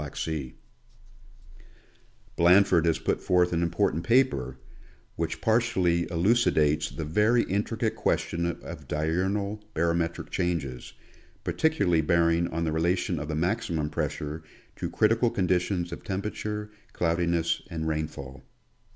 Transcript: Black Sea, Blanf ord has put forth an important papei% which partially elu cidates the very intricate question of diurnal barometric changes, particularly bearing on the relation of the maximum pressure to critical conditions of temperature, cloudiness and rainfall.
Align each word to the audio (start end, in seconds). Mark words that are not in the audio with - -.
Black 0.01 0.17
Sea, 0.17 0.55
Blanf 2.35 2.73
ord 2.73 2.87
has 2.87 2.97
put 2.97 3.21
forth 3.21 3.53
an 3.53 3.61
important 3.61 4.03
papei% 4.03 4.55
which 5.15 5.41
partially 5.41 6.07
elu 6.07 6.31
cidates 6.31 6.95
the 6.95 7.05
very 7.05 7.43
intricate 7.43 7.95
question 7.95 8.47
of 8.47 8.87
diurnal 8.87 9.63
barometric 9.75 10.31
changes, 10.31 10.93
particularly 11.43 12.01
bearing 12.01 12.47
on 12.47 12.63
the 12.63 12.71
relation 12.71 13.19
of 13.19 13.27
the 13.27 13.35
maximum 13.35 13.91
pressure 13.91 14.41
to 14.75 14.89
critical 14.89 15.29
conditions 15.29 15.91
of 15.91 16.03
temperature, 16.03 16.71
cloudiness 16.93 17.61
and 17.69 17.87
rainfall. 17.87 18.41